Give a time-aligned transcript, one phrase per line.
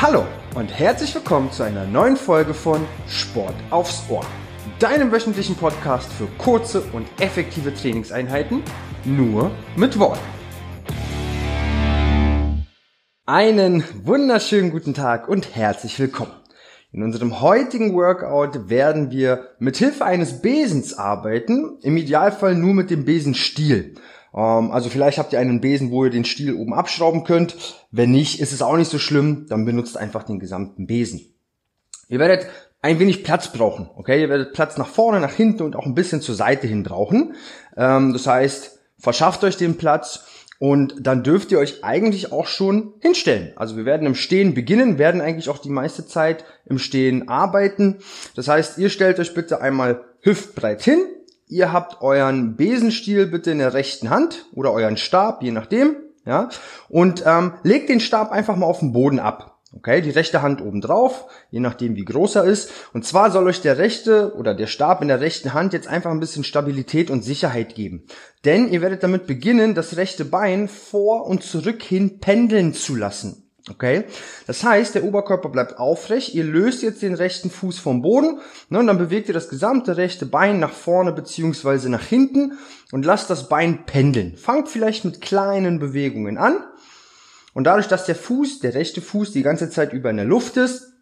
[0.00, 4.24] Hallo und herzlich willkommen zu einer neuen Folge von Sport aufs Ohr,
[4.78, 8.62] deinem wöchentlichen Podcast für kurze und effektive Trainingseinheiten,
[9.04, 10.20] nur mit Worten.
[13.26, 16.30] Einen wunderschönen guten Tag und herzlich willkommen.
[16.92, 22.90] In unserem heutigen Workout werden wir mit Hilfe eines Besens arbeiten, im Idealfall nur mit
[22.90, 23.96] dem Besenstiel.
[24.38, 27.56] Ähm, also vielleicht habt ihr einen Besen, wo ihr den Stiel oben abschrauben könnt.
[27.90, 31.34] Wenn nicht, ist es auch nicht so schlimm, dann benutzt einfach den gesamten Besen.
[32.08, 32.46] Ihr werdet
[32.80, 34.20] ein wenig Platz brauchen, okay?
[34.20, 37.34] Ihr werdet Platz nach vorne, nach hinten und auch ein bisschen zur Seite hin brauchen.
[37.76, 40.24] Ähm, das heißt, verschafft euch den Platz
[40.60, 43.52] und dann dürft ihr euch eigentlich auch schon hinstellen.
[43.56, 47.98] Also wir werden im Stehen beginnen, werden eigentlich auch die meiste Zeit im Stehen arbeiten.
[48.36, 50.98] Das heißt, ihr stellt euch bitte einmal hüftbreit hin.
[51.48, 55.96] Ihr habt euren Besenstiel bitte in der rechten Hand oder euren Stab, je nachdem.
[56.26, 56.50] Ja,
[56.90, 59.58] und ähm, legt den Stab einfach mal auf den Boden ab.
[59.74, 62.70] Okay, die rechte Hand oben drauf, je nachdem wie groß er ist.
[62.94, 66.10] Und zwar soll euch der rechte oder der Stab in der rechten Hand jetzt einfach
[66.10, 68.04] ein bisschen Stabilität und Sicherheit geben.
[68.44, 73.47] Denn ihr werdet damit beginnen, das rechte Bein vor und zurück hin pendeln zu lassen.
[73.70, 74.04] Okay?
[74.46, 78.78] Das heißt, der Oberkörper bleibt aufrecht, ihr löst jetzt den rechten Fuß vom Boden ne,
[78.78, 82.58] und dann bewegt ihr das gesamte rechte Bein nach vorne beziehungsweise nach hinten
[82.92, 84.36] und lasst das Bein pendeln.
[84.36, 86.56] Fangt vielleicht mit kleinen Bewegungen an
[87.54, 90.56] und dadurch, dass der Fuß, der rechte Fuß die ganze Zeit über in der Luft
[90.56, 90.92] ist,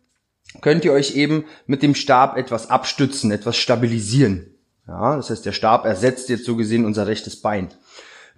[0.61, 4.55] könnt ihr euch eben mit dem Stab etwas abstützen, etwas stabilisieren.
[4.87, 7.69] Ja, das heißt, der Stab ersetzt jetzt so gesehen unser rechtes Bein.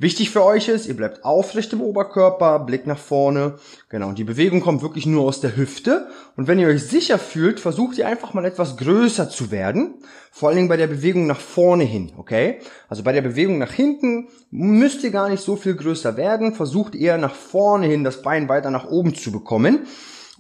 [0.01, 3.59] Wichtig für euch ist, ihr bleibt aufrecht im Oberkörper, Blick nach vorne.
[3.89, 6.07] Genau, und die Bewegung kommt wirklich nur aus der Hüfte.
[6.37, 9.95] Und wenn ihr euch sicher fühlt, versucht ihr einfach mal etwas größer zu werden.
[10.31, 12.61] Vor allen Dingen bei der Bewegung nach vorne hin, okay?
[12.89, 16.55] Also bei der Bewegung nach hinten müsst ihr gar nicht so viel größer werden.
[16.55, 19.81] Versucht eher nach vorne hin das Bein weiter nach oben zu bekommen,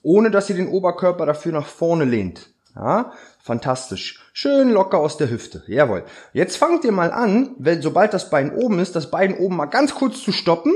[0.03, 2.51] ohne dass ihr den Oberkörper dafür nach vorne lehnt.
[2.79, 3.13] Ja,
[3.43, 4.21] fantastisch.
[4.33, 5.65] Schön locker aus der Hüfte.
[5.67, 6.05] Jawohl.
[6.33, 9.67] Jetzt fangt ihr mal an, wenn, sobald das Bein oben ist, das Bein oben mal
[9.67, 10.75] ganz kurz zu stoppen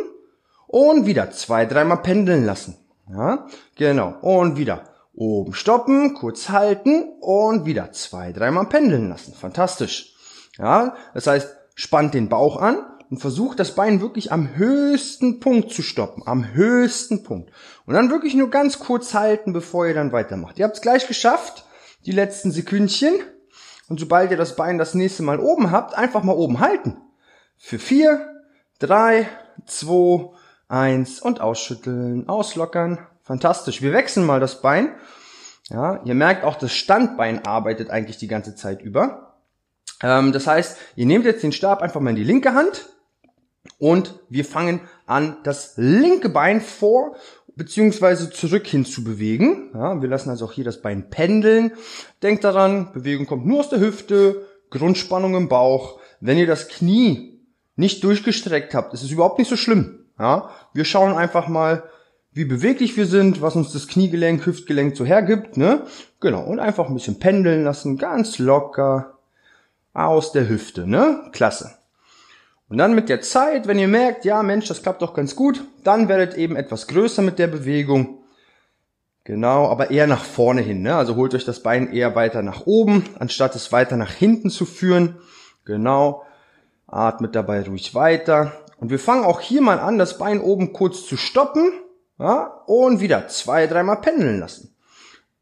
[0.66, 2.76] und wieder zwei, dreimal pendeln lassen.
[3.08, 4.16] Ja, genau.
[4.20, 4.84] Und wieder
[5.14, 9.32] oben stoppen, kurz halten und wieder zwei, dreimal pendeln lassen.
[9.34, 10.16] Fantastisch.
[10.58, 12.78] Ja, das heißt, spannt den Bauch an
[13.10, 16.24] und versucht das Bein wirklich am höchsten Punkt zu stoppen.
[16.26, 17.52] Am höchsten Punkt.
[17.86, 20.58] Und dann wirklich nur ganz kurz halten, bevor ihr dann weitermacht.
[20.58, 21.64] Ihr habt es gleich geschafft
[22.06, 23.14] die letzten Sekündchen.
[23.88, 26.96] Und sobald ihr das Bein das nächste Mal oben habt, einfach mal oben halten.
[27.58, 28.42] Für vier,
[28.78, 29.28] drei,
[29.66, 30.30] zwei,
[30.68, 33.06] eins und ausschütteln, auslockern.
[33.22, 33.82] Fantastisch.
[33.82, 34.94] Wir wechseln mal das Bein.
[35.68, 39.36] Ja, ihr merkt auch, das Standbein arbeitet eigentlich die ganze Zeit über.
[40.02, 42.88] Ähm, das heißt, ihr nehmt jetzt den Stab einfach mal in die linke Hand
[43.78, 47.16] und wir fangen an, das linke Bein vor
[47.56, 49.70] beziehungsweise zurück hin zu bewegen.
[49.74, 51.72] Ja, wir lassen also auch hier das Bein pendeln.
[52.22, 56.00] Denkt daran, Bewegung kommt nur aus der Hüfte, Grundspannung im Bauch.
[56.20, 57.40] Wenn ihr das Knie
[57.76, 60.06] nicht durchgestreckt habt, ist es überhaupt nicht so schlimm.
[60.18, 61.84] Ja, wir schauen einfach mal,
[62.32, 65.82] wie beweglich wir sind, was uns das Kniegelenk, Hüftgelenk so hergibt, ne?
[66.20, 69.18] Genau, und einfach ein bisschen pendeln lassen, ganz locker
[69.92, 71.28] aus der Hüfte, ne?
[71.32, 71.72] Klasse.
[72.72, 75.62] Und dann mit der Zeit, wenn ihr merkt, ja Mensch, das klappt doch ganz gut,
[75.84, 78.24] dann werdet eben etwas größer mit der Bewegung.
[79.24, 80.80] Genau, aber eher nach vorne hin.
[80.80, 80.96] Ne?
[80.96, 84.64] Also holt euch das Bein eher weiter nach oben, anstatt es weiter nach hinten zu
[84.64, 85.18] führen.
[85.66, 86.22] Genau.
[86.86, 88.52] Atmet dabei ruhig weiter.
[88.78, 91.72] Und wir fangen auch hier mal an, das Bein oben kurz zu stoppen.
[92.18, 92.62] Ja?
[92.64, 94.74] Und wieder zwei, dreimal pendeln lassen.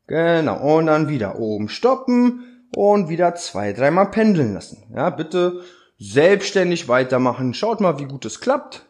[0.09, 0.79] Genau.
[0.79, 4.83] Und dann wieder oben stoppen und wieder zwei, dreimal pendeln lassen.
[4.93, 5.61] Ja, bitte
[6.01, 7.55] selbstständig weitermachen.
[7.55, 8.87] Schaut mal, wie gut es klappt.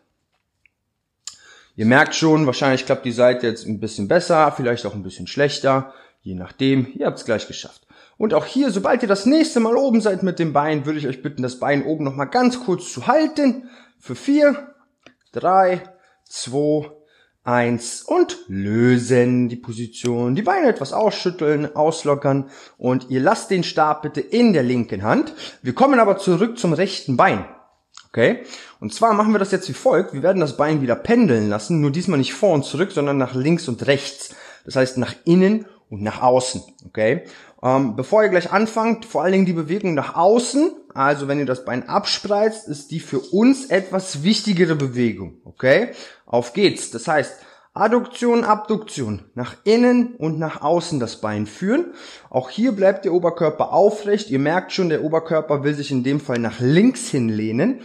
[1.76, 5.26] Ihr merkt schon, wahrscheinlich klappt die Seite jetzt ein bisschen besser, vielleicht auch ein bisschen
[5.26, 6.92] schlechter, je nachdem.
[6.94, 7.86] Ihr habt es gleich geschafft.
[8.16, 11.06] Und auch hier, sobald ihr das nächste Mal oben seid mit dem Bein, würde ich
[11.08, 13.68] euch bitten, das Bein oben nochmal ganz kurz zu halten.
[13.98, 14.74] Für vier,
[15.32, 15.82] drei,
[16.24, 16.90] zwei,
[17.42, 20.34] eins und lösen die Position.
[20.34, 25.34] Die Beine etwas ausschütteln, auslockern und ihr lasst den Stab bitte in der linken Hand.
[25.62, 27.46] Wir kommen aber zurück zum rechten Bein.
[28.08, 28.42] Okay?
[28.80, 30.12] Und zwar machen wir das jetzt wie folgt.
[30.12, 33.34] Wir werden das Bein wieder pendeln lassen, nur diesmal nicht vor und zurück, sondern nach
[33.34, 34.34] links und rechts.
[34.64, 36.62] Das heißt nach innen und nach außen.
[36.86, 37.24] Okay?
[37.62, 40.72] Ähm, bevor ihr gleich anfangt, vor allen Dingen die Bewegung nach außen.
[40.94, 45.40] Also wenn ihr das Bein abspreizt, ist die für uns etwas wichtigere Bewegung.
[45.44, 45.90] Okay?
[46.26, 46.90] Auf geht's.
[46.90, 47.34] Das heißt,
[47.72, 49.22] Adduktion, Abduktion.
[49.34, 51.92] Nach innen und nach außen das Bein führen.
[52.28, 54.30] Auch hier bleibt der Oberkörper aufrecht.
[54.30, 57.82] Ihr merkt schon, der Oberkörper will sich in dem Fall nach links hinlehnen.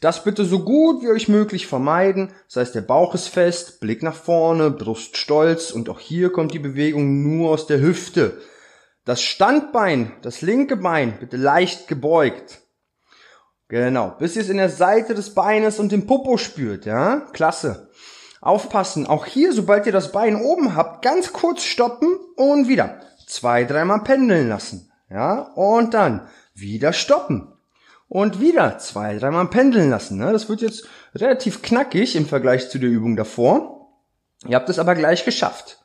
[0.00, 2.30] Das bitte so gut wie euch möglich vermeiden.
[2.46, 6.52] Das heißt, der Bauch ist fest, Blick nach vorne, Brust stolz und auch hier kommt
[6.52, 8.38] die Bewegung nur aus der Hüfte.
[9.04, 12.62] Das Standbein, das linke Bein, bitte leicht gebeugt.
[13.68, 17.20] Genau, bis ihr es in der Seite des Beines und dem Popo spürt, ja?
[17.32, 17.90] Klasse.
[18.40, 23.00] Aufpassen, auch hier, sobald ihr das Bein oben habt, ganz kurz stoppen und wieder.
[23.26, 25.52] Zwei, dreimal pendeln lassen, ja?
[25.54, 27.52] Und dann wieder stoppen.
[28.08, 30.18] Und wieder zwei, dreimal pendeln lassen.
[30.18, 30.30] Ne?
[30.30, 33.90] Das wird jetzt relativ knackig im Vergleich zu der Übung davor.
[34.46, 35.83] Ihr habt es aber gleich geschafft.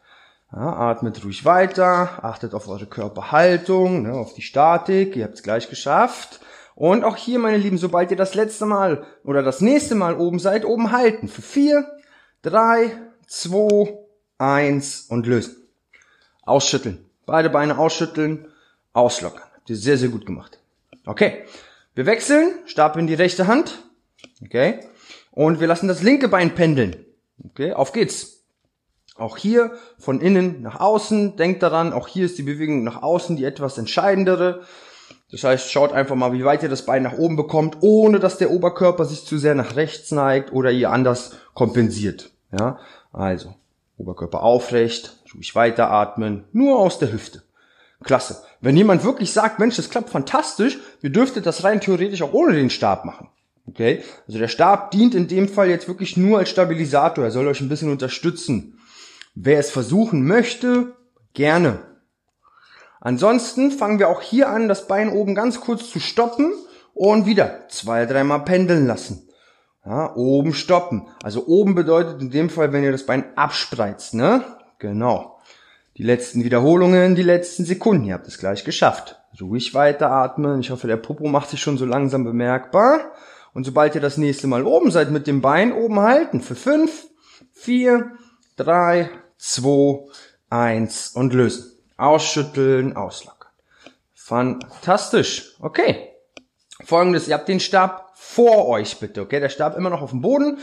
[0.52, 5.44] Ja, atmet ruhig weiter, achtet auf eure Körperhaltung, ne, auf die Statik, ihr habt es
[5.44, 6.40] gleich geschafft.
[6.74, 10.40] Und auch hier, meine Lieben, sobald ihr das letzte Mal oder das nächste Mal oben
[10.40, 11.28] seid, oben halten.
[11.28, 11.86] Für vier,
[12.42, 12.92] drei,
[13.28, 13.98] zwei,
[14.38, 15.58] eins und lösen.
[16.44, 17.06] Ausschütteln.
[17.26, 18.48] Beide Beine ausschütteln,
[18.94, 19.44] auslockern.
[19.54, 20.60] Habt ihr sehr, sehr gut gemacht.
[21.06, 21.44] Okay.
[21.94, 23.84] Wir wechseln, Stab in die rechte Hand.
[24.42, 24.80] Okay.
[25.32, 26.96] Und wir lassen das linke Bein pendeln.
[27.44, 27.74] Okay.
[27.74, 28.39] Auf geht's.
[29.20, 31.36] Auch hier von innen nach außen.
[31.36, 34.62] Denkt daran, auch hier ist die Bewegung nach außen die etwas entscheidendere.
[35.32, 38.38] Das heißt, schaut einfach mal, wie weit ihr das Bein nach oben bekommt, ohne dass
[38.38, 42.32] der Oberkörper sich zu sehr nach rechts neigt oder ihr anders kompensiert.
[42.58, 42.80] Ja,
[43.14, 43.54] also
[43.98, 47.44] Oberkörper aufrecht, ruhig weiteratmen, nur aus der Hüfte.
[48.04, 48.42] Klasse.
[48.62, 52.54] Wenn jemand wirklich sagt, Mensch, das klappt fantastisch, ihr dürftet das rein theoretisch auch ohne
[52.54, 53.30] den Stab machen.
[53.68, 54.04] Okay?
[54.28, 57.26] Also der Stab dient in dem Fall jetzt wirklich nur als Stabilisator.
[57.26, 58.79] Er soll euch ein bisschen unterstützen.
[59.42, 60.98] Wer es versuchen möchte,
[61.34, 61.80] gerne.
[63.00, 66.52] Ansonsten fangen wir auch hier an, das Bein oben ganz kurz zu stoppen
[66.94, 69.30] und wieder zwei, dreimal pendeln lassen.
[69.86, 71.08] Ja, oben stoppen.
[71.24, 74.44] Also oben bedeutet in dem Fall, wenn ihr das Bein abspreizt, ne?
[74.78, 75.40] Genau.
[75.96, 78.04] Die letzten Wiederholungen, die letzten Sekunden.
[78.08, 79.22] Ihr habt es gleich geschafft.
[79.40, 80.60] Ruhig weiteratmen.
[80.60, 83.14] Ich hoffe, der Popo macht sich schon so langsam bemerkbar.
[83.54, 86.42] Und sobald ihr das nächste Mal oben seid, mit dem Bein oben halten.
[86.42, 87.08] Für fünf,
[87.54, 88.12] vier,
[88.58, 89.10] drei,
[89.40, 90.06] zwei,
[90.50, 91.72] eins und lösen.
[91.98, 93.50] Ausschütteln, auslockern.
[94.14, 95.56] Fantastisch.
[95.60, 96.10] Okay.
[96.84, 99.40] Folgendes, ihr habt den Stab vor euch bitte, okay?
[99.40, 100.60] Der Stab immer noch auf dem Boden.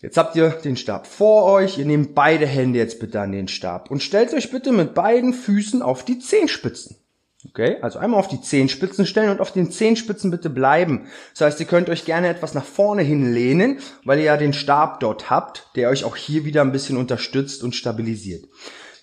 [0.00, 1.78] Jetzt habt ihr den Stab vor euch.
[1.78, 5.32] Ihr nehmt beide Hände jetzt bitte an den Stab und stellt euch bitte mit beiden
[5.32, 6.96] Füßen auf die Zehenspitzen.
[7.46, 11.06] Okay, also einmal auf die Zehenspitzen stellen und auf den Zehenspitzen bitte bleiben.
[11.34, 14.52] Das heißt, ihr könnt euch gerne etwas nach vorne hin lehnen, weil ihr ja den
[14.52, 18.44] Stab dort habt, der euch auch hier wieder ein bisschen unterstützt und stabilisiert.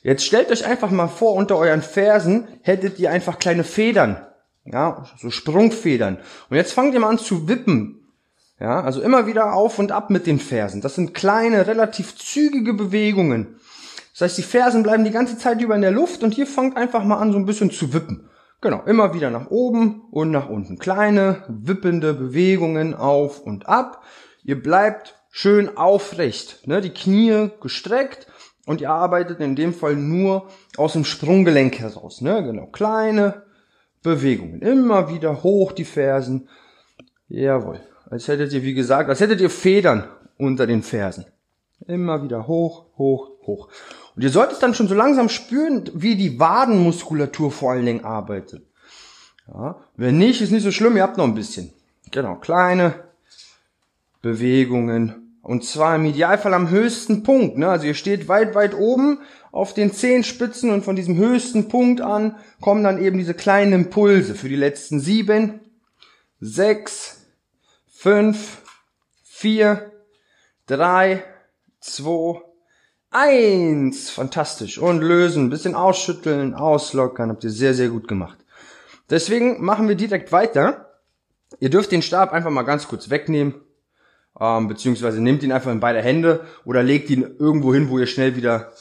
[0.03, 4.25] Jetzt stellt euch einfach mal vor, unter euren Fersen hättet ihr einfach kleine Federn.
[4.65, 6.17] Ja, so Sprungfedern.
[6.49, 8.05] Und jetzt fangt ihr mal an zu wippen.
[8.59, 10.81] Ja, also immer wieder auf und ab mit den Fersen.
[10.81, 13.59] Das sind kleine, relativ zügige Bewegungen.
[14.15, 16.77] Das heißt, die Fersen bleiben die ganze Zeit über in der Luft und hier fangt
[16.77, 18.29] einfach mal an, so ein bisschen zu wippen.
[18.61, 20.79] Genau, immer wieder nach oben und nach unten.
[20.79, 24.05] Kleine, wippende Bewegungen auf und ab.
[24.45, 26.79] Ihr bleibt schön aufrecht, ne?
[26.79, 28.27] die Knie gestreckt
[28.65, 30.47] und ihr arbeitet in dem Fall nur
[30.77, 32.21] aus dem Sprunggelenk heraus.
[32.21, 32.41] Ne?
[32.41, 33.43] Genau, kleine
[34.01, 34.61] Bewegungen.
[34.61, 36.47] Immer wieder hoch die Fersen.
[37.27, 37.81] Jawohl.
[38.09, 40.05] Als hättet ihr, wie gesagt, als hättet ihr Federn
[40.37, 41.25] unter den Fersen.
[41.85, 43.67] Immer wieder hoch, hoch, hoch.
[44.15, 48.65] Und ihr solltet dann schon so langsam spüren, wie die Wadenmuskulatur vor allen Dingen arbeitet.
[49.47, 51.71] Ja, wenn nicht, ist nicht so schlimm, ihr habt noch ein bisschen.
[52.11, 52.95] Genau, kleine
[54.21, 57.57] Bewegungen und zwar im Idealfall am höchsten Punkt.
[57.57, 57.69] Ne?
[57.69, 59.19] Also ihr steht weit, weit oben
[59.51, 64.33] auf den Zehenspitzen und von diesem höchsten Punkt an kommen dann eben diese kleinen Impulse
[64.33, 65.59] für die letzten sieben,
[66.39, 67.27] sechs,
[67.87, 68.63] fünf,
[69.23, 69.91] vier,
[70.65, 71.23] drei,
[71.79, 72.41] zwei,
[73.15, 74.09] eins.
[74.09, 74.77] Fantastisch.
[74.77, 77.29] Und lösen, bisschen ausschütteln, auslockern.
[77.29, 78.37] Habt ihr sehr, sehr gut gemacht.
[79.09, 80.99] Deswegen machen wir direkt weiter.
[81.59, 83.55] Ihr dürft den Stab einfach mal ganz kurz wegnehmen
[84.39, 88.07] ähm, beziehungsweise nehmt ihn einfach in beide Hände oder legt ihn irgendwo hin, wo ihr
[88.07, 88.71] schnell wieder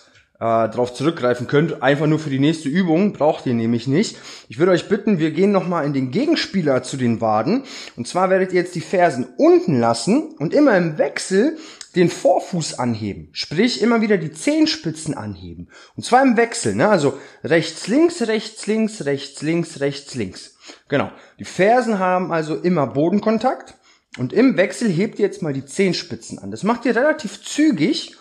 [0.40, 1.82] äh, drauf zurückgreifen könnt.
[1.82, 4.16] Einfach nur für die nächste Übung, braucht ihr nämlich nicht.
[4.48, 7.64] Ich würde euch bitten, wir gehen nochmal in den Gegenspieler zu den Waden.
[7.96, 11.56] Und zwar werdet ihr jetzt die Fersen unten lassen und immer im Wechsel
[11.96, 13.28] den Vorfuß anheben.
[13.32, 15.68] Sprich, immer wieder die Zehenspitzen anheben.
[15.96, 16.88] Und zwar im Wechsel, ne?
[16.88, 20.56] Also rechts, links, rechts, links, rechts, links, rechts, links.
[20.88, 21.10] Genau.
[21.38, 23.74] Die Fersen haben also immer Bodenkontakt.
[24.18, 26.50] Und im Wechsel hebt ihr jetzt mal die Zehenspitzen an.
[26.50, 28.16] Das macht ihr relativ zügig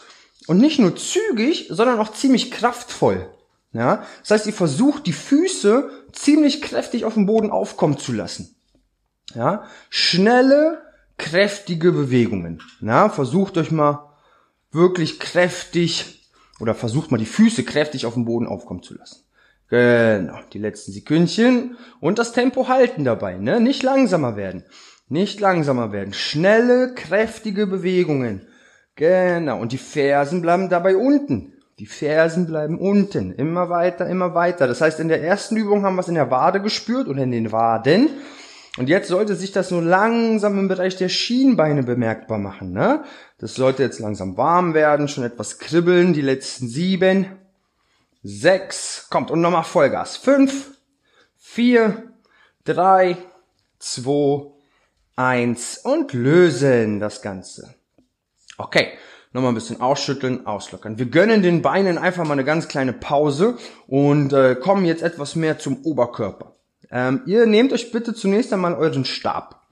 [0.47, 3.29] und nicht nur zügig, sondern auch ziemlich kraftvoll.
[3.73, 8.55] Ja, das heißt, ihr versucht die Füße ziemlich kräftig auf dem Boden aufkommen zu lassen.
[9.33, 10.81] Ja, schnelle,
[11.23, 12.61] kräftige Bewegungen.
[12.81, 14.09] Ja, versucht euch mal
[14.71, 19.23] wirklich kräftig oder versucht mal die Füße kräftig auf dem Boden aufkommen zu lassen.
[19.69, 23.61] Genau, die letzten Sekündchen und das Tempo halten dabei, ne?
[23.61, 24.65] Nicht langsamer werden.
[25.07, 26.13] Nicht langsamer werden.
[26.13, 28.41] Schnelle, kräftige Bewegungen.
[28.95, 29.59] Genau.
[29.59, 31.53] Und die Fersen bleiben dabei unten.
[31.79, 33.31] Die Fersen bleiben unten.
[33.31, 34.67] Immer weiter, immer weiter.
[34.67, 37.31] Das heißt, in der ersten Übung haben wir es in der Wade gespürt oder in
[37.31, 38.09] den Waden.
[38.77, 42.71] Und jetzt sollte sich das nur langsam im Bereich der Schienbeine bemerkbar machen.
[42.71, 43.03] Ne?
[43.37, 46.13] Das sollte jetzt langsam warm werden, schon etwas kribbeln.
[46.13, 47.27] Die letzten sieben,
[48.23, 50.17] sechs, kommt und nochmal Vollgas.
[50.17, 50.71] Fünf,
[51.37, 52.13] vier,
[52.63, 53.17] drei,
[53.77, 54.51] zwei,
[55.15, 57.75] eins und lösen das Ganze.
[58.57, 58.93] Okay,
[59.33, 60.97] nochmal ein bisschen ausschütteln, auslockern.
[60.97, 65.35] Wir gönnen den Beinen einfach mal eine ganz kleine Pause und äh, kommen jetzt etwas
[65.35, 66.55] mehr zum Oberkörper.
[66.93, 69.63] Ähm, ihr nehmt euch bitte zunächst einmal euren Stab.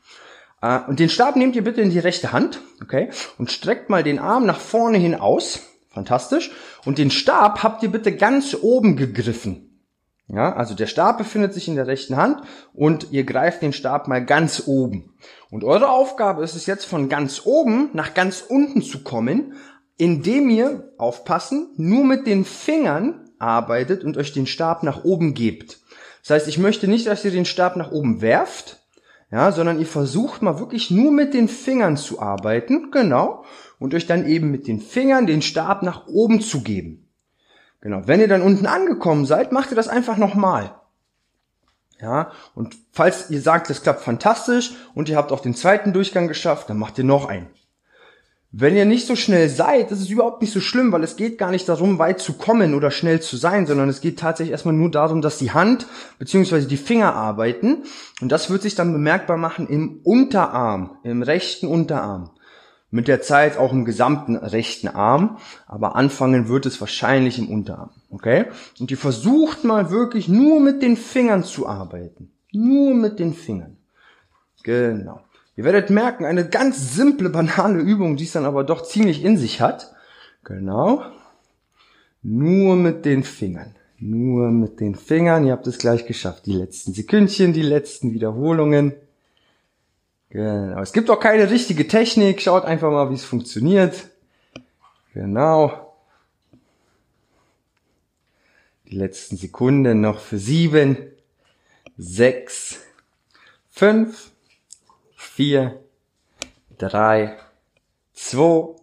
[0.61, 3.11] Äh, und den Stab nehmt ihr bitte in die rechte Hand, okay?
[3.37, 5.59] Und streckt mal den Arm nach vorne hin aus.
[5.89, 6.51] Fantastisch.
[6.83, 9.67] Und den Stab habt ihr bitte ganz oben gegriffen.
[10.27, 12.41] Ja, also der Stab befindet sich in der rechten Hand
[12.73, 15.13] und ihr greift den Stab mal ganz oben.
[15.49, 19.55] Und eure Aufgabe ist es jetzt von ganz oben nach ganz unten zu kommen,
[19.97, 25.80] indem ihr, aufpassen, nur mit den Fingern arbeitet und euch den Stab nach oben gebt.
[26.21, 28.77] Das heißt, ich möchte nicht, dass ihr den Stab nach oben werft,
[29.31, 33.45] ja, sondern ihr versucht mal wirklich nur mit den Fingern zu arbeiten, genau,
[33.79, 37.07] und euch dann eben mit den Fingern den Stab nach oben zu geben.
[37.79, 40.75] Genau, wenn ihr dann unten angekommen seid, macht ihr das einfach nochmal.
[41.99, 46.27] Ja, und falls ihr sagt, das klappt fantastisch und ihr habt auch den zweiten Durchgang
[46.27, 47.47] geschafft, dann macht ihr noch einen.
[48.53, 51.37] Wenn ihr nicht so schnell seid, ist es überhaupt nicht so schlimm, weil es geht
[51.37, 54.73] gar nicht darum, weit zu kommen oder schnell zu sein, sondern es geht tatsächlich erstmal
[54.73, 55.87] nur darum, dass die Hand
[56.19, 56.65] bzw.
[56.65, 57.83] die Finger arbeiten.
[58.19, 62.31] Und das wird sich dann bemerkbar machen im Unterarm, im rechten Unterarm.
[62.89, 67.91] Mit der Zeit auch im gesamten rechten Arm, aber anfangen wird es wahrscheinlich im Unterarm.
[68.09, 68.47] Okay?
[68.81, 72.33] Und ihr versucht mal wirklich nur mit den Fingern zu arbeiten.
[72.51, 73.77] Nur mit den Fingern.
[74.63, 75.21] Genau.
[75.55, 79.37] Ihr werdet merken, eine ganz simple, banale Übung, die es dann aber doch ziemlich in
[79.37, 79.93] sich hat.
[80.43, 81.03] Genau.
[82.23, 83.75] Nur mit den Fingern.
[83.99, 85.45] Nur mit den Fingern.
[85.45, 86.45] Ihr habt es gleich geschafft.
[86.45, 88.93] Die letzten Sekündchen, die letzten Wiederholungen.
[90.29, 90.81] Genau.
[90.81, 92.41] Es gibt auch keine richtige Technik.
[92.41, 94.07] Schaut einfach mal, wie es funktioniert.
[95.13, 95.93] Genau.
[98.89, 100.97] Die letzten Sekunden noch für sieben,
[101.97, 102.79] sechs,
[103.69, 104.30] fünf,
[105.41, 105.79] vier,
[106.77, 107.35] drei,
[108.13, 108.75] zwei,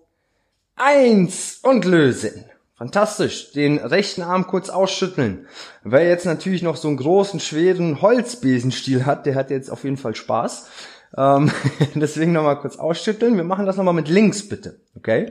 [0.74, 2.46] eins und lösen.
[2.74, 3.52] Fantastisch.
[3.52, 5.46] Den rechten Arm kurz ausschütteln.
[5.84, 9.98] Wer jetzt natürlich noch so einen großen, schweren Holzbesenstiel hat, der hat jetzt auf jeden
[9.98, 10.68] Fall Spaß.
[11.16, 11.52] Ähm,
[11.94, 13.36] deswegen nochmal kurz ausschütteln.
[13.36, 14.80] Wir machen das nochmal mit links, bitte.
[14.96, 15.30] Okay?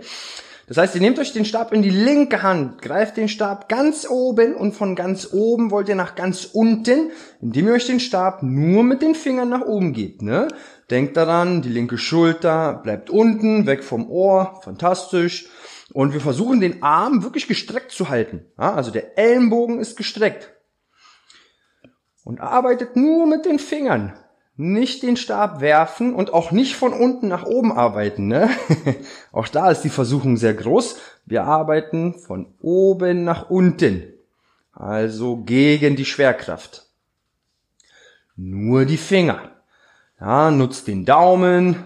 [0.67, 4.05] Das heißt, ihr nehmt euch den Stab in die linke Hand, greift den Stab ganz
[4.09, 8.43] oben und von ganz oben wollt ihr nach ganz unten, indem ihr euch den Stab
[8.43, 10.21] nur mit den Fingern nach oben gebt.
[10.21, 10.49] Ne?
[10.91, 15.47] Denkt daran, die linke Schulter bleibt unten, weg vom Ohr, fantastisch.
[15.93, 18.45] Und wir versuchen den Arm wirklich gestreckt zu halten.
[18.59, 20.53] Ja, also der Ellenbogen ist gestreckt.
[22.25, 24.19] Und arbeitet nur mit den Fingern
[24.57, 28.27] nicht den Stab werfen und auch nicht von unten nach oben arbeiten.
[28.27, 28.49] Ne?
[29.31, 30.97] auch da ist die Versuchung sehr groß.
[31.25, 34.03] Wir arbeiten von oben nach unten,
[34.73, 36.87] also gegen die Schwerkraft.
[38.35, 39.51] Nur die Finger.
[40.19, 41.83] Ja, nutzt den Daumen.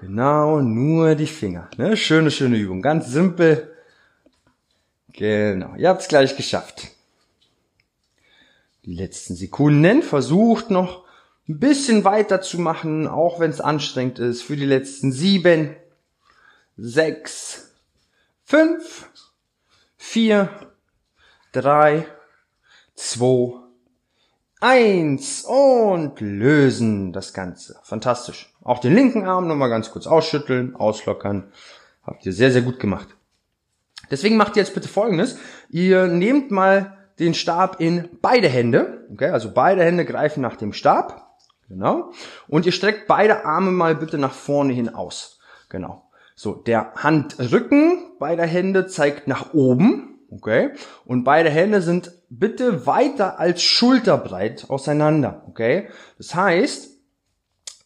[0.00, 1.70] Genau, nur die Finger.
[1.76, 1.96] Ne?
[1.96, 2.82] Schöne, schöne Übung.
[2.82, 3.72] Ganz simpel.
[5.12, 6.88] Genau, ihr habt's gleich geschafft.
[8.84, 11.04] Die letzten Sekunden versucht noch
[11.48, 15.76] ein bisschen weiter zu machen, auch wenn es anstrengend ist, für die letzten sieben,
[16.76, 17.72] sechs,
[18.44, 19.08] fünf,
[19.96, 20.48] vier,
[21.52, 22.06] drei,
[22.94, 23.60] zwei,
[24.60, 27.80] eins und lösen das Ganze.
[27.82, 28.54] Fantastisch.
[28.62, 31.52] Auch den linken Arm nochmal ganz kurz ausschütteln, auslockern.
[32.04, 33.08] Habt ihr sehr, sehr gut gemacht.
[34.10, 35.38] Deswegen macht ihr jetzt bitte folgendes.
[35.68, 39.06] Ihr nehmt mal den Stab in beide Hände.
[39.12, 41.21] Okay, also beide Hände greifen nach dem Stab.
[41.72, 42.12] Genau.
[42.48, 45.38] Und ihr streckt beide Arme mal bitte nach vorne hin aus.
[45.70, 46.10] Genau.
[46.34, 50.18] So, der Handrücken beider Hände zeigt nach oben.
[50.30, 50.72] Okay.
[51.06, 55.44] Und beide Hände sind bitte weiter als schulterbreit auseinander.
[55.48, 55.88] Okay.
[56.18, 56.90] Das heißt,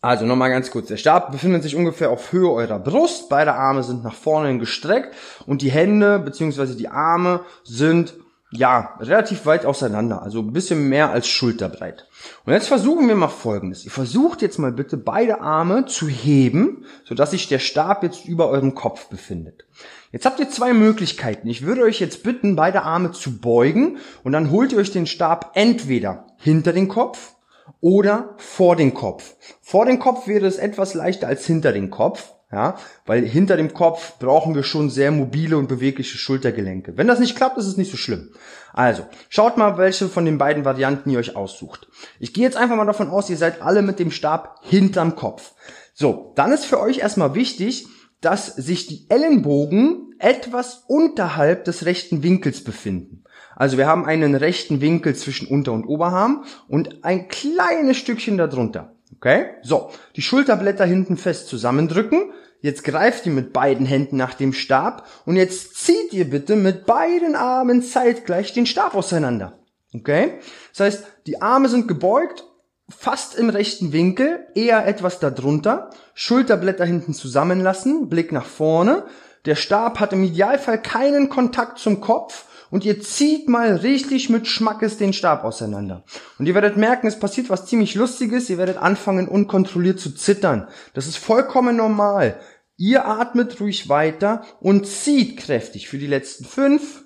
[0.00, 0.88] also nochmal ganz kurz.
[0.88, 3.28] Der Stab befindet sich ungefähr auf Höhe eurer Brust.
[3.28, 5.14] Beide Arme sind nach vorne gestreckt
[5.46, 6.74] und die Hände bzw.
[6.74, 8.14] die Arme sind
[8.50, 12.06] ja, relativ weit auseinander, also ein bisschen mehr als schulterbreit.
[12.44, 13.84] Und jetzt versuchen wir mal Folgendes.
[13.84, 18.48] Ihr versucht jetzt mal bitte beide Arme zu heben, sodass sich der Stab jetzt über
[18.48, 19.66] eurem Kopf befindet.
[20.12, 21.48] Jetzt habt ihr zwei Möglichkeiten.
[21.48, 25.06] Ich würde euch jetzt bitten, beide Arme zu beugen und dann holt ihr euch den
[25.06, 27.34] Stab entweder hinter den Kopf
[27.80, 29.34] oder vor den Kopf.
[29.60, 32.32] Vor den Kopf wäre es etwas leichter als hinter den Kopf.
[32.52, 32.76] Ja,
[33.06, 36.96] weil hinter dem Kopf brauchen wir schon sehr mobile und bewegliche Schultergelenke.
[36.96, 38.30] Wenn das nicht klappt, ist es nicht so schlimm.
[38.72, 41.88] Also, schaut mal, welche von den beiden Varianten ihr euch aussucht.
[42.20, 45.54] Ich gehe jetzt einfach mal davon aus, ihr seid alle mit dem Stab hinterm Kopf.
[45.92, 47.88] So, dann ist für euch erstmal wichtig,
[48.20, 53.24] dass sich die Ellenbogen etwas unterhalb des rechten Winkels befinden.
[53.56, 58.95] Also wir haben einen rechten Winkel zwischen Unter- und Oberarm und ein kleines Stückchen darunter.
[59.14, 59.50] Okay?
[59.62, 62.32] So, die Schulterblätter hinten fest zusammendrücken.
[62.60, 66.86] Jetzt greift ihr mit beiden Händen nach dem Stab und jetzt zieht ihr bitte mit
[66.86, 69.58] beiden Armen zeitgleich den Stab auseinander.
[69.94, 70.40] Okay?
[70.72, 72.44] Das heißt, die Arme sind gebeugt,
[72.88, 79.04] fast im rechten Winkel, eher etwas darunter, Schulterblätter hinten zusammenlassen, Blick nach vorne.
[79.44, 84.46] Der Stab hat im Idealfall keinen Kontakt zum Kopf und ihr zieht mal richtig mit
[84.46, 86.04] Schmackes den Stab auseinander.
[86.38, 88.50] Und ihr werdet merken, es passiert was ziemlich Lustiges.
[88.50, 90.68] Ihr werdet anfangen, unkontrolliert zu zittern.
[90.92, 92.38] Das ist vollkommen normal.
[92.76, 97.02] Ihr atmet ruhig weiter und zieht kräftig für die letzten fünf,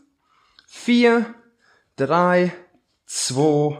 [0.66, 1.24] vier,
[1.94, 2.52] drei,
[3.06, 3.78] zwei,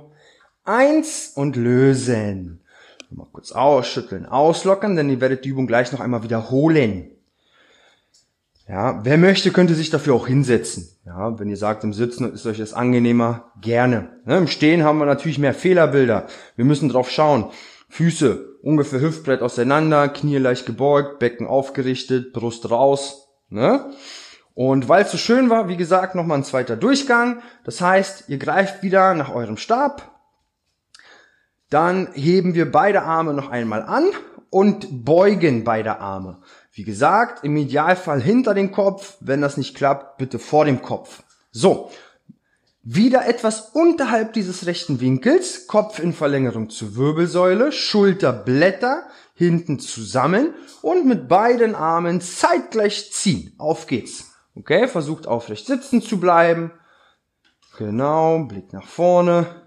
[0.63, 2.63] eins und lösen.
[3.11, 7.11] Mal kurz ausschütteln, auslockern, denn ihr werdet die Übung gleich noch einmal wiederholen.
[8.71, 10.89] Ja, wer möchte, könnte sich dafür auch hinsetzen.
[11.05, 14.21] Ja, wenn ihr sagt, im Sitzen ist euch das angenehmer, gerne.
[14.27, 16.29] Ne, Im Stehen haben wir natürlich mehr Fehlerbilder.
[16.55, 17.51] Wir müssen drauf schauen.
[17.89, 23.27] Füße ungefähr Hüftbrett auseinander, Knie leicht gebeugt, Becken aufgerichtet, Brust raus.
[23.49, 23.91] Ne?
[24.55, 27.43] Und weil es so schön war, wie gesagt, nochmal ein zweiter Durchgang.
[27.65, 30.13] Das heißt, ihr greift wieder nach eurem Stab.
[31.71, 34.05] Dann heben wir beide Arme noch einmal an
[34.51, 36.41] und beugen beide Arme.
[36.73, 39.17] Wie gesagt, im Idealfall hinter den Kopf.
[39.21, 41.23] Wenn das nicht klappt, bitte vor dem Kopf.
[41.51, 41.91] So.
[42.83, 51.07] Wieder etwas unterhalb dieses rechten Winkels, Kopf in Verlängerung zur Wirbelsäule, Schulterblätter hinten zusammen und
[51.07, 53.55] mit beiden Armen zeitgleich ziehen.
[53.59, 54.33] Auf geht's.
[54.55, 56.73] Okay, versucht aufrecht sitzen zu bleiben.
[57.77, 59.60] Genau, Blick nach vorne.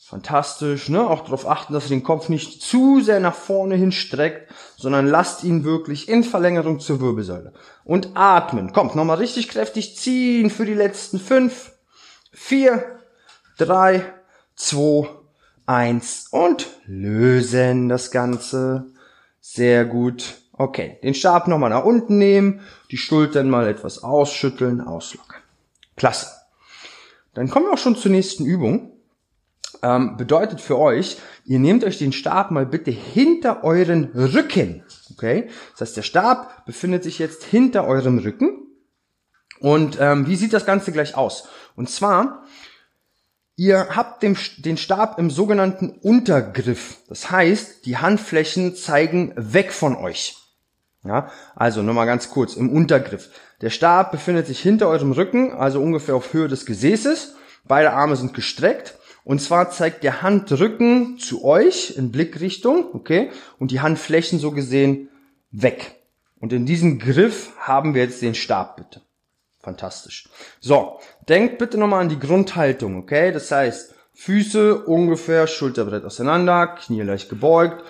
[0.00, 1.06] Fantastisch, ne?
[1.06, 5.06] Auch darauf achten, dass ihr den Kopf nicht zu sehr nach vorne hin streckt, sondern
[5.06, 7.52] lasst ihn wirklich in Verlängerung zur Wirbelsäule.
[7.84, 8.72] Und atmen.
[8.72, 11.72] Kommt, nochmal richtig kräftig ziehen für die letzten fünf,
[12.32, 13.00] vier,
[13.58, 14.04] drei,
[14.54, 15.08] zwei,
[15.66, 18.86] eins und lösen das Ganze.
[19.40, 20.36] Sehr gut.
[20.52, 25.42] Okay, den Stab nochmal nach unten nehmen, die Schultern mal etwas ausschütteln, auslockern.
[25.96, 26.28] Klasse.
[27.34, 28.97] Dann kommen wir auch schon zur nächsten Übung
[29.82, 34.84] ähm, bedeutet für euch, ihr nehmt euch den Stab mal bitte hinter euren Rücken.
[35.12, 35.48] Okay?
[35.72, 38.66] Das heißt, der Stab befindet sich jetzt hinter eurem Rücken.
[39.60, 41.48] Und ähm, wie sieht das Ganze gleich aus?
[41.74, 42.44] Und zwar,
[43.56, 46.98] ihr habt den, den Stab im sogenannten Untergriff.
[47.08, 50.36] Das heißt, die Handflächen zeigen weg von euch.
[51.04, 53.30] Ja, also nochmal ganz kurz im Untergriff.
[53.60, 57.34] Der Stab befindet sich hinter eurem Rücken, also ungefähr auf Höhe des Gesäßes.
[57.64, 58.97] Beide Arme sind gestreckt
[59.28, 63.30] und zwar zeigt der Handrücken zu euch in Blickrichtung, okay?
[63.58, 65.10] Und die Handflächen so gesehen
[65.50, 65.96] weg.
[66.40, 69.02] Und in diesem Griff haben wir jetzt den Stab, bitte.
[69.60, 70.30] Fantastisch.
[70.60, 73.30] So, denkt bitte nochmal an die Grundhaltung, okay?
[73.30, 77.84] Das heißt, Füße ungefähr Schulterbrett auseinander, Knie leicht gebeugt,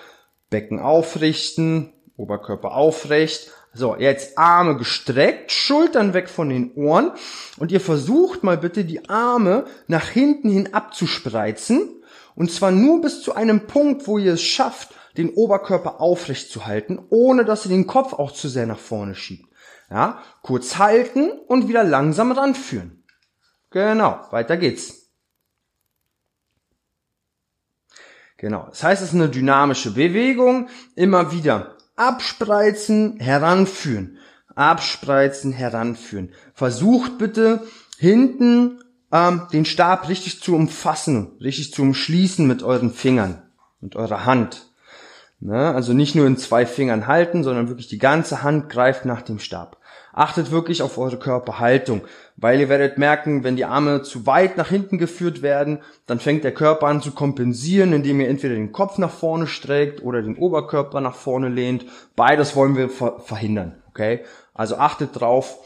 [0.49, 7.11] Becken aufrichten, Oberkörper aufrecht, so, jetzt Arme gestreckt, Schultern weg von den Ohren
[7.57, 12.01] und ihr versucht mal bitte die Arme nach hinten hin abzuspreizen
[12.35, 16.65] und zwar nur bis zu einem Punkt, wo ihr es schafft, den Oberkörper aufrecht zu
[16.65, 19.47] halten, ohne dass ihr den Kopf auch zu sehr nach vorne schiebt.
[19.89, 23.03] Ja, kurz halten und wieder langsam ranführen.
[23.71, 25.09] Genau, weiter geht's.
[28.37, 34.17] Genau, das heißt, es ist eine dynamische Bewegung, immer wieder abspreizen, heranführen.
[34.55, 36.31] Abspreizen, heranführen.
[36.53, 37.63] Versucht bitte
[37.97, 38.81] hinten
[39.11, 43.41] ähm, den Stab richtig zu umfassen, richtig zu umschließen mit euren Fingern,
[43.81, 44.67] mit eurer Hand.
[45.39, 45.73] Ne?
[45.73, 49.39] Also nicht nur in zwei Fingern halten, sondern wirklich die ganze Hand greift nach dem
[49.39, 49.78] Stab.
[50.13, 52.01] Achtet wirklich auf eure Körperhaltung,
[52.35, 56.43] weil ihr werdet merken, wenn die Arme zu weit nach hinten geführt werden, dann fängt
[56.43, 60.37] der Körper an zu kompensieren, indem ihr entweder den Kopf nach vorne streckt oder den
[60.37, 61.85] Oberkörper nach vorne lehnt.
[62.15, 64.23] Beides wollen wir ver verhindern, okay?
[64.53, 65.59] Also achtet drauf.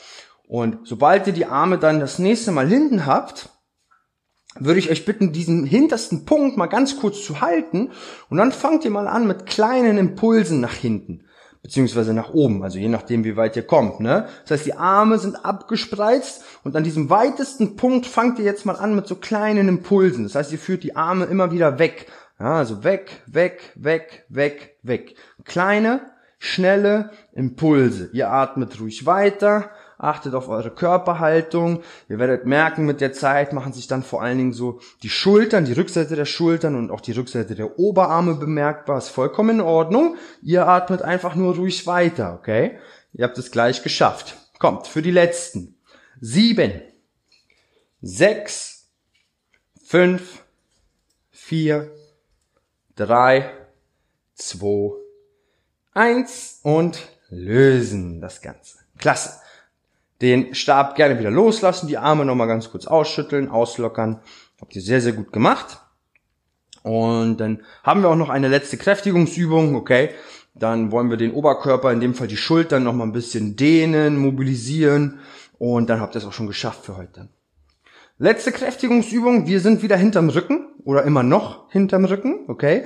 [0.47, 3.49] Und sobald ihr die Arme dann das nächste Mal hinten habt,
[4.59, 7.91] würde ich euch bitten, diesen hintersten Punkt mal ganz kurz zu halten
[8.29, 11.25] und dann fangt ihr mal an mit kleinen Impulsen nach hinten
[11.63, 14.01] beziehungsweise nach oben, also je nachdem, wie weit ihr kommt.
[14.01, 14.27] Ne?
[14.43, 18.75] Das heißt, die Arme sind abgespreizt und an diesem weitesten Punkt fangt ihr jetzt mal
[18.75, 20.23] an mit so kleinen Impulsen.
[20.23, 22.07] Das heißt, ihr führt die Arme immer wieder weg.
[22.39, 25.15] Ja, also weg, weg, weg, weg, weg.
[25.45, 26.01] Kleine,
[26.37, 28.09] schnelle Impulse.
[28.11, 31.83] Ihr atmet ruhig weiter, achtet auf eure Körperhaltung.
[32.09, 35.65] Ihr werdet merken, mit der Zeit machen sich dann vor allen Dingen so die Schultern,
[35.65, 38.97] die Rückseite der Schultern und auch die Rückseite der Oberarme bemerkbar.
[38.97, 40.17] Ist vollkommen in Ordnung.
[40.41, 42.77] Ihr atmet einfach nur ruhig weiter, okay?
[43.13, 44.37] Ihr habt es gleich geschafft.
[44.59, 45.77] Kommt, für die letzten.
[46.19, 46.81] Sieben,
[48.01, 48.87] sechs,
[49.83, 50.43] fünf,
[51.31, 51.91] vier,
[52.95, 53.51] drei,
[54.35, 54.93] zwei,
[55.93, 58.79] eins und lösen das Ganze.
[58.97, 59.39] Klasse.
[60.23, 64.21] Den Stab gerne wieder loslassen, die Arme nochmal ganz kurz ausschütteln, auslockern.
[64.61, 65.81] Habt ihr sehr, sehr gut gemacht.
[66.81, 70.11] Und dann haben wir auch noch eine letzte Kräftigungsübung, okay?
[70.55, 75.19] Dann wollen wir den Oberkörper, in dem Fall die Schultern, nochmal ein bisschen dehnen, mobilisieren.
[75.59, 77.27] Und dann habt ihr es auch schon geschafft für heute.
[78.17, 79.45] Letzte Kräftigungsübung.
[79.45, 82.85] Wir sind wieder hinterm Rücken oder immer noch hinterm Rücken, okay?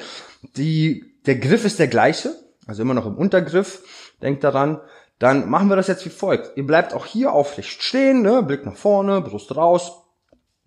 [0.56, 2.34] Die, der Griff ist der gleiche,
[2.66, 3.84] also immer noch im Untergriff.
[4.24, 4.80] Denkt daran.
[5.20, 6.58] Dann machen wir das jetzt wie folgt.
[6.58, 8.44] Ihr bleibt auch hier aufrecht stehen, ne?
[8.44, 10.04] Blick nach vorne, Brust raus.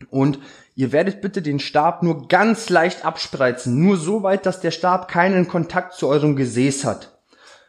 [0.09, 0.39] Und
[0.75, 3.79] ihr werdet bitte den Stab nur ganz leicht abspreizen.
[3.79, 7.19] Nur so weit, dass der Stab keinen Kontakt zu eurem Gesäß hat.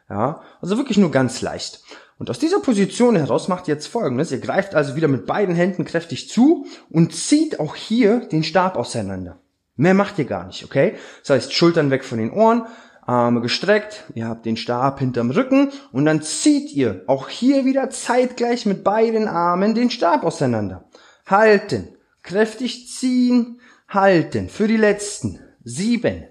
[0.10, 1.84] Ja, also wirklich nur ganz leicht.
[2.18, 4.32] Und aus dieser Position heraus macht ihr jetzt folgendes.
[4.32, 8.76] Ihr greift also wieder mit beiden Händen kräftig zu und zieht auch hier den Stab
[8.76, 9.40] auseinander.
[9.76, 10.96] Mehr macht ihr gar nicht, okay?
[11.22, 12.68] Das heißt, Schultern weg von den Ohren,
[13.06, 17.90] Arme gestreckt, ihr habt den Stab hinterm Rücken und dann zieht ihr auch hier wieder
[17.90, 20.86] zeitgleich mit beiden Armen den Stab auseinander.
[21.26, 24.50] Halten, kräftig ziehen, halten.
[24.50, 25.40] Für die letzten.
[25.64, 26.28] Sieben,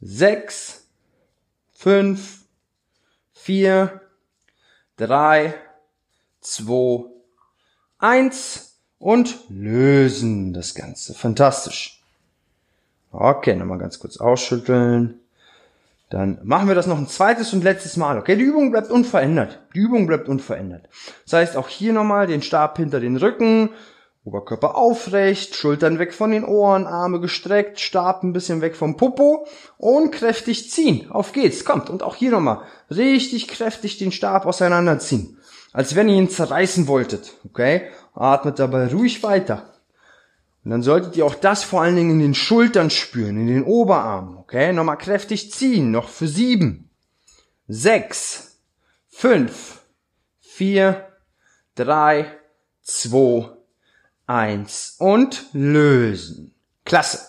[0.00, 0.86] sechs,
[1.72, 2.44] fünf,
[3.32, 4.00] vier,
[4.96, 5.54] drei,
[6.40, 7.04] zwei,
[7.98, 11.14] eins und lösen das Ganze.
[11.14, 12.02] Fantastisch.
[13.12, 15.20] Okay, nochmal ganz kurz ausschütteln.
[16.08, 18.18] Dann machen wir das noch ein zweites und letztes Mal.
[18.18, 19.60] Okay, die Übung bleibt unverändert.
[19.74, 20.88] Die Übung bleibt unverändert.
[21.24, 23.70] Das heißt, auch hier nochmal den Stab hinter den Rücken,
[24.24, 29.46] Oberkörper aufrecht, Schultern weg von den Ohren, Arme gestreckt, Stab ein bisschen weg vom Popo
[29.78, 31.10] und kräftig ziehen.
[31.10, 31.90] Auf geht's, kommt.
[31.90, 35.38] Und auch hier nochmal richtig kräftig den Stab auseinanderziehen.
[35.72, 37.34] Als wenn ihr ihn zerreißen wolltet.
[37.44, 37.82] Okay?
[38.14, 39.64] Atmet dabei ruhig weiter.
[40.66, 43.62] Und dann solltet ihr auch das vor allen Dingen in den Schultern spüren, in den
[43.62, 44.36] Oberarmen.
[44.36, 44.72] Okay?
[44.72, 45.92] Nochmal kräftig ziehen.
[45.92, 46.90] Noch für sieben,
[47.68, 48.58] sechs,
[49.06, 49.78] fünf,
[50.40, 51.06] vier,
[51.76, 52.32] drei,
[52.82, 53.48] zwei,
[54.26, 56.52] eins und lösen.
[56.84, 57.20] Klasse.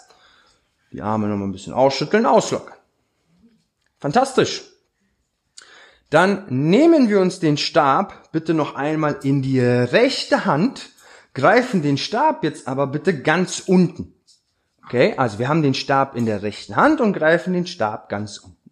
[0.92, 2.80] Die Arme noch mal ein bisschen ausschütteln, auslockern.
[4.00, 4.64] Fantastisch.
[6.10, 10.90] Dann nehmen wir uns den Stab bitte noch einmal in die rechte Hand,
[11.38, 14.14] greifen den Stab jetzt aber bitte ganz unten.
[14.86, 18.40] Okay, also wir haben den Stab in der rechten Hand und greifen den Stab ganz
[18.40, 18.72] unten.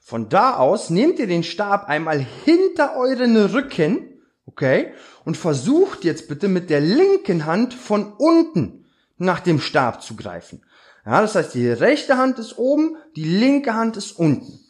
[0.00, 4.10] Von da aus nehmt ihr den Stab einmal hinter euren Rücken
[4.50, 4.92] Okay?
[5.24, 8.84] Und versucht jetzt bitte mit der linken Hand von unten
[9.16, 10.62] nach dem Stab zu greifen.
[11.06, 14.60] Ja, das heißt, die rechte Hand ist oben, die linke Hand ist unten.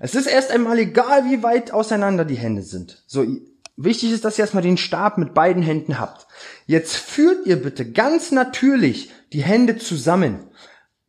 [0.00, 3.02] Es ist erst einmal egal, wie weit auseinander die Hände sind.
[3.06, 3.24] So,
[3.78, 6.26] wichtig ist, dass ihr erstmal den Stab mit beiden Händen habt.
[6.66, 10.48] Jetzt führt ihr bitte ganz natürlich die Hände zusammen.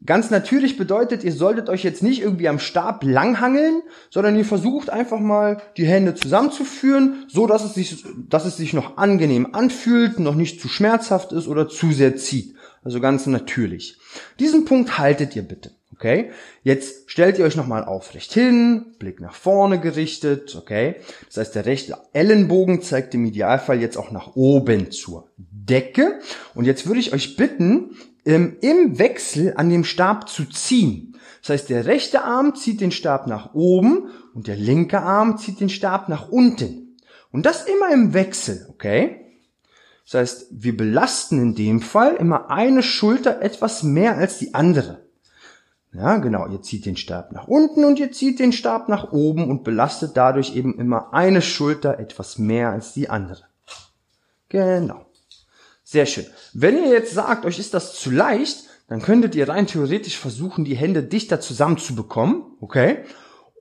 [0.05, 4.89] Ganz natürlich bedeutet, ihr solltet euch jetzt nicht irgendwie am Stab langhangeln, sondern ihr versucht
[4.89, 10.19] einfach mal die Hände zusammenzuführen, so dass es sich, dass es sich noch angenehm anfühlt,
[10.19, 12.55] noch nicht zu schmerzhaft ist oder zu sehr zieht.
[12.81, 13.99] Also ganz natürlich.
[14.39, 15.71] Diesen Punkt haltet ihr bitte.
[15.99, 16.31] Okay?
[16.63, 20.95] Jetzt stellt ihr euch nochmal aufrecht hin, Blick nach vorne gerichtet, okay?
[21.27, 26.19] Das heißt, der rechte Ellenbogen zeigt im Idealfall jetzt auch nach oben zur Decke.
[26.55, 31.17] Und jetzt würde ich euch bitten, ähm, im Wechsel an dem Stab zu ziehen.
[31.41, 35.59] Das heißt, der rechte Arm zieht den Stab nach oben und der linke Arm zieht
[35.59, 36.95] den Stab nach unten.
[37.33, 39.25] Und das immer im Wechsel, okay?
[40.05, 45.08] Das heißt, wir belasten in dem Fall immer eine Schulter etwas mehr als die andere.
[45.91, 49.49] Ja, genau, ihr zieht den Stab nach unten und ihr zieht den Stab nach oben
[49.49, 53.43] und belastet dadurch eben immer eine Schulter etwas mehr als die andere.
[54.49, 55.05] Genau.
[55.83, 56.27] Sehr schön.
[56.53, 60.63] Wenn ihr jetzt sagt, euch ist das zu leicht, dann könntet ihr rein theoretisch versuchen,
[60.63, 63.03] die Hände dichter zusammenzubekommen, okay?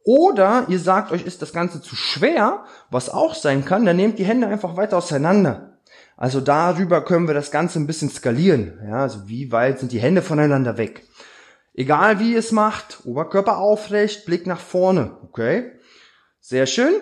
[0.05, 4.19] Oder ihr sagt, euch ist das Ganze zu schwer, was auch sein kann, dann nehmt
[4.19, 5.79] die Hände einfach weiter auseinander.
[6.17, 8.79] Also darüber können wir das Ganze ein bisschen skalieren.
[8.87, 11.05] Ja, also wie weit sind die Hände voneinander weg?
[11.79, 15.71] Egal wie ihr es macht, Oberkörper aufrecht, Blick nach vorne, okay?
[16.41, 16.93] Sehr schön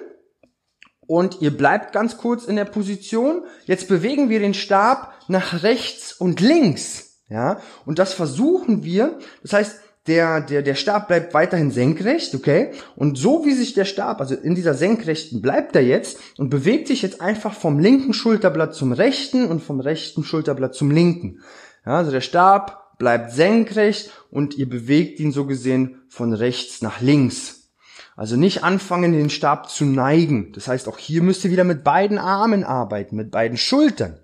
[1.06, 3.44] und ihr bleibt ganz kurz in der Position.
[3.64, 7.22] Jetzt bewegen wir den Stab nach rechts und links.
[7.30, 9.18] Ja, und das versuchen wir.
[9.40, 12.72] Das heißt, der, der, der Stab bleibt weiterhin senkrecht, okay?
[12.96, 16.86] Und so wie sich der Stab, also in dieser senkrechten bleibt er jetzt und bewegt
[16.88, 21.40] sich jetzt einfach vom linken Schulterblatt zum rechten und vom rechten Schulterblatt zum linken.
[21.86, 27.00] Ja, also der Stab bleibt senkrecht und ihr bewegt ihn so gesehen von rechts nach
[27.00, 27.70] links.
[28.16, 30.52] Also nicht anfangen, den Stab zu neigen.
[30.52, 34.18] Das heißt, auch hier müsst ihr wieder mit beiden Armen arbeiten, mit beiden Schultern.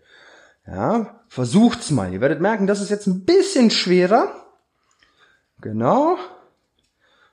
[0.66, 2.12] Ja, versucht's mal.
[2.12, 4.32] Ihr werdet merken, das ist jetzt ein bisschen schwerer.
[5.61, 6.16] Genau.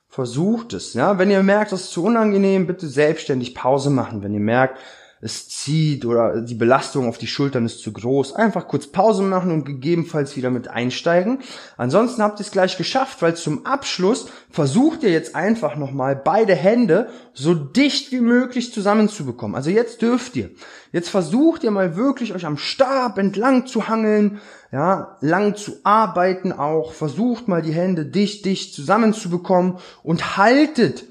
[0.07, 0.95] Versucht es.
[0.95, 4.23] Ja, wenn ihr merkt, das ist zu unangenehm, bitte selbstständig Pause machen.
[4.23, 4.79] Wenn ihr merkt,
[5.21, 8.33] es zieht oder die Belastung auf die Schultern ist zu groß.
[8.33, 11.39] Einfach kurz Pause machen und gegebenenfalls wieder mit einsteigen.
[11.75, 16.55] Ansonsten habt ihr es gleich geschafft, weil zum Abschluss versucht ihr jetzt einfach nochmal beide
[16.55, 19.55] Hände so dicht wie möglich zusammenzubekommen.
[19.55, 20.51] Also jetzt dürft ihr.
[20.93, 24.39] Jetzt versucht ihr mal wirklich euch am Stab entlang zu hangeln,
[24.71, 26.93] ja, lang zu arbeiten auch.
[26.93, 31.08] Versucht mal die Hände dicht, dicht zusammenzubekommen und haltet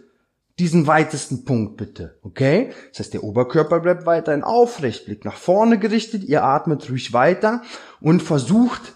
[0.59, 2.73] diesen weitesten Punkt bitte, okay?
[2.91, 7.63] Das heißt, der Oberkörper bleibt weiterhin aufrecht, Blick nach vorne gerichtet, ihr atmet ruhig weiter
[8.01, 8.95] und versucht,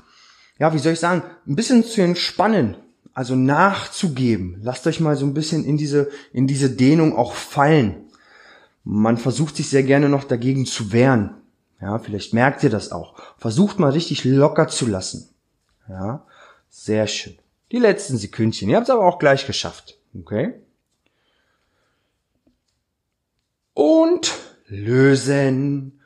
[0.58, 2.76] ja, wie soll ich sagen, ein bisschen zu entspannen,
[3.14, 4.58] also nachzugeben.
[4.62, 8.06] Lasst euch mal so ein bisschen in diese, in diese Dehnung auch fallen.
[8.84, 11.34] Man versucht sich sehr gerne noch dagegen zu wehren.
[11.80, 13.14] Ja, vielleicht merkt ihr das auch.
[13.38, 15.28] Versucht mal richtig locker zu lassen.
[15.88, 16.24] Ja,
[16.70, 17.34] sehr schön.
[17.70, 18.68] Die letzten Sekündchen.
[18.68, 19.98] Ihr habt es aber auch gleich geschafft.
[20.18, 20.54] Okay?
[23.74, 24.32] Und
[24.66, 26.00] lösen.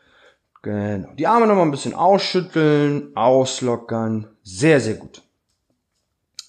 [0.63, 1.13] Genau.
[1.15, 4.29] Die Arme nochmal ein bisschen ausschütteln, auslockern.
[4.43, 5.23] Sehr, sehr gut.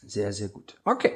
[0.05, 0.75] Sehr, sehr gut.
[0.83, 1.11] Okay.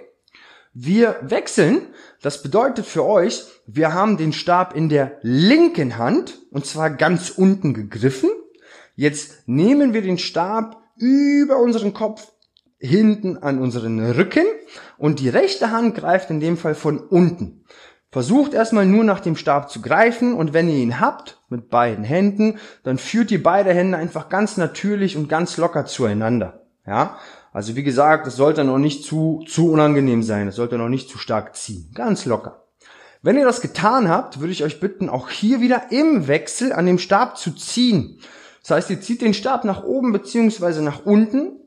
[0.74, 1.88] Wir wechseln.
[2.22, 7.30] Das bedeutet für euch, wir haben den Stab in der linken Hand und zwar ganz
[7.30, 8.30] unten gegriffen.
[8.96, 12.32] Jetzt nehmen wir den Stab über unseren Kopf
[12.78, 14.46] hinten an unseren Rücken
[14.98, 17.64] und die rechte Hand greift in dem Fall von unten.
[18.12, 22.04] Versucht erstmal nur nach dem Stab zu greifen und wenn ihr ihn habt, mit beiden
[22.04, 26.62] Händen, dann führt ihr beide Hände einfach ganz natürlich und ganz locker zueinander.
[26.86, 27.18] Ja?
[27.54, 31.10] Also wie gesagt, es sollte noch nicht zu, zu unangenehm sein, es sollte noch nicht
[31.10, 31.90] zu stark ziehen.
[31.94, 32.66] Ganz locker.
[33.22, 36.86] Wenn ihr das getan habt, würde ich euch bitten, auch hier wieder im Wechsel an
[36.86, 38.20] dem Stab zu ziehen.
[38.62, 41.60] Das heißt, ihr zieht den Stab nach oben beziehungsweise nach unten,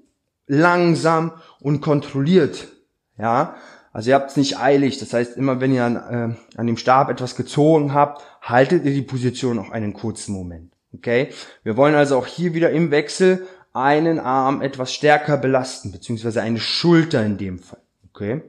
[0.47, 2.69] langsam und kontrolliert.
[3.17, 3.55] Ja,
[3.95, 4.99] also ihr habt es nicht eilig.
[4.99, 8.93] Das heißt, immer wenn ihr an, äh, an dem Stab etwas gezogen habt, haltet ihr
[8.93, 10.73] die Position auch einen kurzen Moment.
[10.93, 11.31] Okay?
[11.63, 16.59] Wir wollen also auch hier wieder im Wechsel einen Arm etwas stärker belasten, beziehungsweise eine
[16.59, 17.81] Schulter in dem Fall.
[18.11, 18.43] Okay?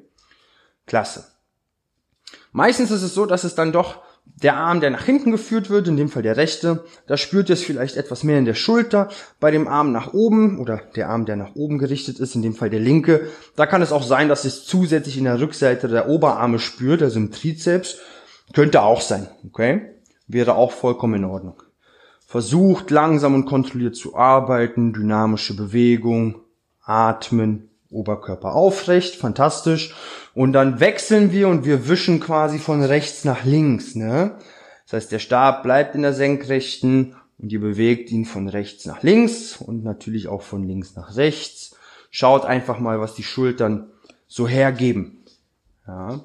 [0.88, 1.26] Klasse.
[2.52, 5.88] Meistens ist es so, dass es dann doch der Arm, der nach hinten geführt wird,
[5.88, 9.10] in dem Fall der rechte, da spürt ihr es vielleicht etwas mehr in der Schulter.
[9.40, 12.54] Bei dem Arm nach oben oder der Arm, der nach oben gerichtet ist, in dem
[12.54, 16.10] Fall der linke, da kann es auch sein, dass es zusätzlich in der Rückseite der
[16.10, 17.98] Oberarme spürt, also im Trizeps.
[18.54, 19.94] Könnte auch sein, okay?
[20.28, 21.64] Wäre auch vollkommen in Ordnung.
[22.28, 26.42] Versucht langsam und kontrolliert zu arbeiten, dynamische Bewegung,
[26.84, 29.96] atmen, Oberkörper aufrecht, fantastisch.
[30.34, 33.96] Und dann wechseln wir und wir wischen quasi von rechts nach links.
[33.96, 34.38] Ne?
[34.86, 39.02] Das heißt, der Stab bleibt in der Senkrechten und ihr bewegt ihn von rechts nach
[39.02, 41.76] links und natürlich auch von links nach rechts.
[42.12, 43.92] Schaut einfach mal, was die Schultern
[44.28, 45.24] so hergeben.
[45.88, 46.22] Ja.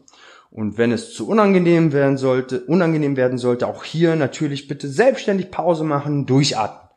[0.51, 5.51] Und wenn es zu unangenehm werden sollte, unangenehm werden sollte, auch hier natürlich bitte selbstständig
[5.51, 6.91] Pause machen, durchatmen.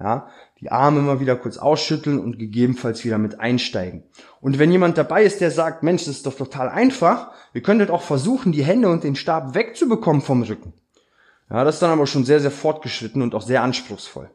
[0.00, 0.28] Ja,
[0.60, 4.02] die Arme immer wieder kurz ausschütteln und gegebenenfalls wieder mit einsteigen.
[4.40, 7.90] Und wenn jemand dabei ist, der sagt, Mensch, das ist doch total einfach, ihr könntet
[7.90, 10.72] auch versuchen, die Hände und den Stab wegzubekommen vom Rücken.
[11.50, 14.30] Ja, das ist dann aber schon sehr, sehr fortgeschritten und auch sehr anspruchsvoll.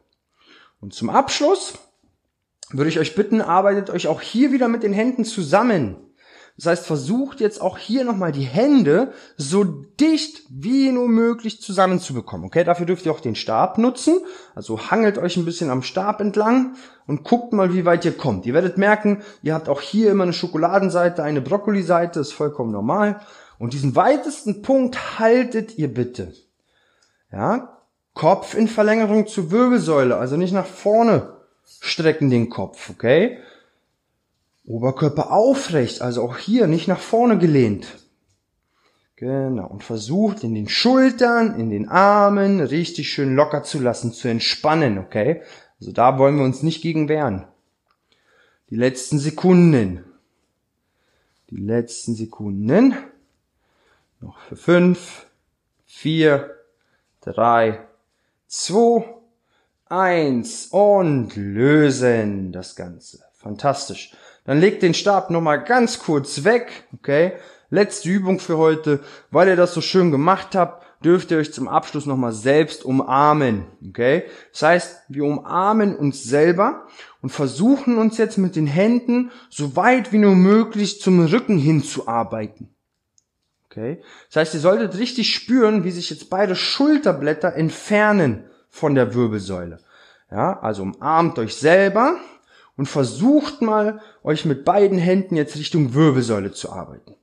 [0.80, 1.74] Und zum Abschluss
[2.70, 5.96] würde ich euch bitten, arbeitet euch auch hier wieder mit den Händen zusammen.
[6.56, 12.46] Das heißt, versucht jetzt auch hier nochmal die Hände so dicht wie nur möglich zusammenzubekommen.
[12.46, 14.20] Okay, dafür dürft ihr auch den Stab nutzen.
[14.54, 16.76] Also hangelt euch ein bisschen am Stab entlang
[17.08, 18.46] und guckt mal, wie weit ihr kommt.
[18.46, 23.20] Ihr werdet merken, ihr habt auch hier immer eine Schokoladenseite, eine Brokkoliseite, ist vollkommen normal.
[23.58, 26.34] Und diesen weitesten Punkt haltet ihr bitte.
[27.32, 27.80] Ja,
[28.14, 31.34] Kopf in Verlängerung zur Wirbelsäule, also nicht nach vorne
[31.80, 33.38] strecken den Kopf, okay?
[34.66, 37.86] Oberkörper aufrecht, also auch hier nicht nach vorne gelehnt.
[39.16, 39.66] Genau.
[39.66, 44.98] Und versucht in den Schultern, in den Armen richtig schön locker zu lassen, zu entspannen,
[44.98, 45.42] okay?
[45.78, 47.46] Also da wollen wir uns nicht gegen wehren.
[48.70, 50.04] Die letzten Sekunden.
[51.50, 52.94] Die letzten Sekunden.
[54.20, 55.26] Noch für fünf,
[55.84, 56.50] vier,
[57.20, 57.86] drei,
[58.46, 59.04] zwei,
[59.86, 63.22] eins und lösen das Ganze.
[63.34, 64.14] Fantastisch.
[64.44, 67.32] Dann legt den Stab nochmal ganz kurz weg, okay?
[67.70, 69.00] Letzte Übung für heute.
[69.30, 73.66] Weil ihr das so schön gemacht habt, dürft ihr euch zum Abschluss nochmal selbst umarmen,
[73.88, 74.24] okay?
[74.52, 76.86] Das heißt, wir umarmen uns selber
[77.20, 82.74] und versuchen uns jetzt mit den Händen so weit wie nur möglich zum Rücken hinzuarbeiten.
[83.74, 84.02] Okay?
[84.28, 89.78] Das heißt, ihr solltet richtig spüren, wie sich jetzt beide Schulterblätter entfernen von der Wirbelsäule.
[90.30, 92.18] Ja, also umarmt euch selber
[92.76, 97.14] und versucht mal, euch mit beiden Händen jetzt Richtung Wirbelsäule zu arbeiten.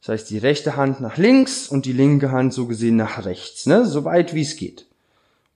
[0.00, 3.66] Das heißt, die rechte Hand nach links und die linke Hand so gesehen nach rechts,
[3.66, 3.84] ne?
[3.84, 4.86] so weit wie es geht.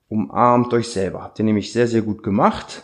[0.07, 1.23] Umarmt euch selber.
[1.23, 2.83] Habt ihr nämlich sehr, sehr gut gemacht.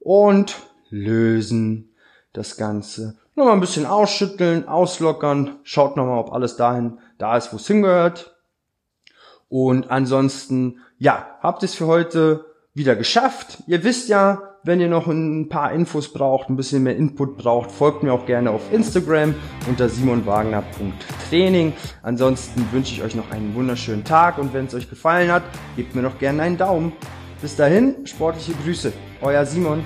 [0.00, 0.56] Und
[0.88, 1.90] lösen
[2.32, 3.16] das Ganze.
[3.36, 5.58] Nochmal ein bisschen ausschütteln, auslockern.
[5.62, 8.36] Schaut nochmal, ob alles dahin da ist, wo es hingehört.
[9.48, 13.58] Und ansonsten, ja, habt es für heute wieder geschafft.
[13.66, 17.70] Ihr wisst ja, wenn ihr noch ein paar Infos braucht, ein bisschen mehr Input braucht,
[17.70, 19.34] folgt mir auch gerne auf Instagram
[19.66, 21.72] unter simonwagner.training.
[22.02, 25.44] Ansonsten wünsche ich euch noch einen wunderschönen Tag und wenn es euch gefallen hat,
[25.76, 26.92] gebt mir noch gerne einen Daumen.
[27.40, 28.92] Bis dahin, sportliche Grüße.
[29.22, 29.82] Euer Simon.